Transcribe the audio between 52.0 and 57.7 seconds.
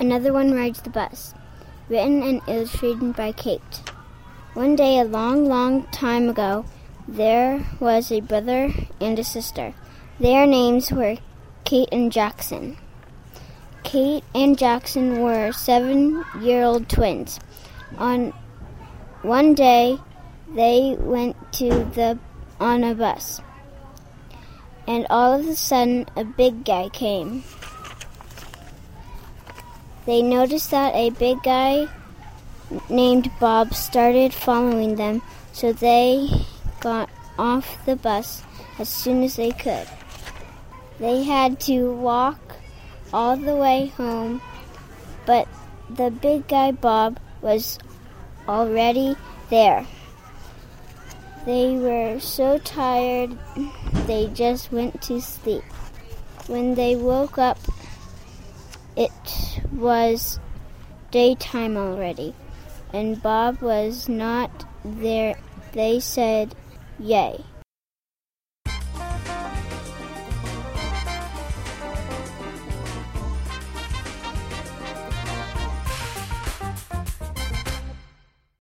so tired they just went to sleep. When they woke up,